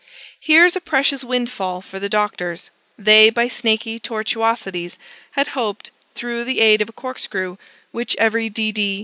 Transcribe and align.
Here's 0.39 0.75
a 0.75 0.81
precious 0.81 1.23
windfall 1.23 1.79
for 1.79 1.99
the 1.99 2.09
doctors; 2.09 2.71
they, 2.97 3.29
by 3.29 3.47
snaky 3.47 3.99
tortuosities, 3.99 4.97
had 5.33 5.49
hoped, 5.49 5.91
through 6.15 6.43
the 6.43 6.59
aid 6.59 6.81
of 6.81 6.89
a 6.89 6.93
corkscrew, 6.93 7.57
(which 7.91 8.15
every 8.17 8.49
D. 8.49 8.71
D. 8.71 8.99